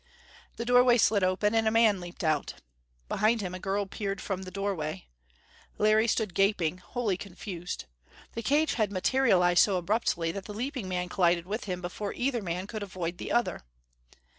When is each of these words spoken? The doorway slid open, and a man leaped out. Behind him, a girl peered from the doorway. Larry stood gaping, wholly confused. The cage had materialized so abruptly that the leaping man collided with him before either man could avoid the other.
The 0.55 0.65
doorway 0.65 0.97
slid 0.97 1.23
open, 1.23 1.53
and 1.53 1.67
a 1.67 1.69
man 1.69 1.99
leaped 2.01 2.23
out. 2.23 2.55
Behind 3.07 3.39
him, 3.39 3.53
a 3.53 3.59
girl 3.59 3.85
peered 3.85 4.19
from 4.19 4.41
the 4.41 4.49
doorway. 4.49 5.05
Larry 5.77 6.07
stood 6.07 6.33
gaping, 6.33 6.79
wholly 6.79 7.17
confused. 7.17 7.85
The 8.33 8.41
cage 8.41 8.73
had 8.73 8.91
materialized 8.91 9.61
so 9.63 9.77
abruptly 9.77 10.31
that 10.31 10.45
the 10.45 10.55
leaping 10.55 10.89
man 10.89 11.07
collided 11.07 11.45
with 11.45 11.65
him 11.65 11.81
before 11.81 12.13
either 12.15 12.41
man 12.41 12.65
could 12.65 12.81
avoid 12.81 13.19
the 13.19 13.31
other. 13.31 13.61